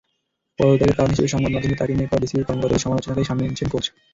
পদত্যাগের 0.59 0.97
কারণ 0.97 1.11
হিসেবে 1.11 1.31
সংবাদমাধ্যমে 1.33 1.79
তাঁকে 1.79 1.93
নিয়ে 1.95 2.09
করা 2.09 2.21
বিসিবির 2.23 2.47
কর্মকর্তাদের 2.47 2.83
সমালোচনাকেই 2.83 3.27
সামনে 3.29 3.45
এনেছেন 3.45 3.67
কোচ। 3.71 3.85